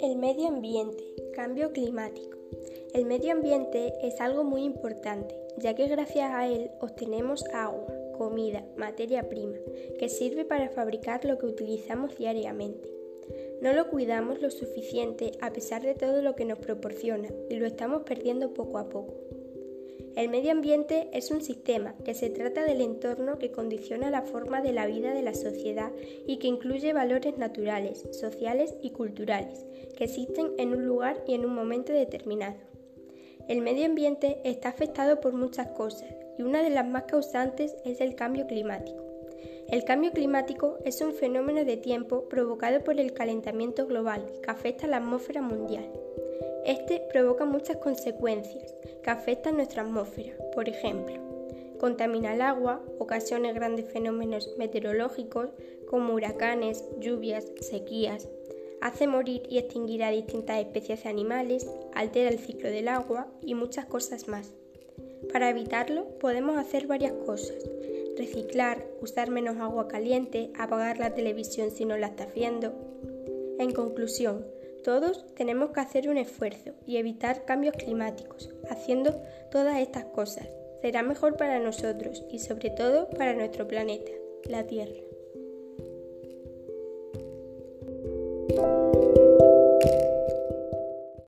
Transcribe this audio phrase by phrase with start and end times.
[0.00, 1.02] El medio ambiente,
[1.34, 2.38] cambio climático.
[2.94, 8.64] El medio ambiente es algo muy importante, ya que gracias a él obtenemos agua, comida,
[8.76, 9.56] materia prima,
[9.98, 12.88] que sirve para fabricar lo que utilizamos diariamente.
[13.60, 17.66] No lo cuidamos lo suficiente a pesar de todo lo que nos proporciona y lo
[17.66, 19.14] estamos perdiendo poco a poco.
[20.18, 24.60] El medio ambiente es un sistema que se trata del entorno que condiciona la forma
[24.60, 25.92] de la vida de la sociedad
[26.26, 29.64] y que incluye valores naturales, sociales y culturales
[29.96, 32.56] que existen en un lugar y en un momento determinado.
[33.46, 38.00] El medio ambiente está afectado por muchas cosas y una de las más causantes es
[38.00, 39.00] el cambio climático.
[39.68, 44.86] El cambio climático es un fenómeno de tiempo provocado por el calentamiento global que afecta
[44.86, 45.88] a la atmósfera mundial.
[46.68, 50.34] Este provoca muchas consecuencias que afectan nuestra atmósfera.
[50.54, 51.14] Por ejemplo,
[51.80, 55.48] contamina el agua, ocasiona grandes fenómenos meteorológicos
[55.88, 58.28] como huracanes, lluvias, sequías,
[58.82, 63.54] hace morir y extinguir a distintas especies de animales, altera el ciclo del agua y
[63.54, 64.52] muchas cosas más.
[65.32, 67.64] Para evitarlo podemos hacer varias cosas.
[68.18, 72.74] Reciclar, usar menos agua caliente, apagar la televisión si no la está viendo.
[73.58, 74.44] En conclusión,
[74.84, 78.50] todos tenemos que hacer un esfuerzo y evitar cambios climáticos.
[78.70, 80.48] Haciendo todas estas cosas
[80.80, 84.12] será mejor para nosotros y sobre todo para nuestro planeta,
[84.44, 85.17] la Tierra.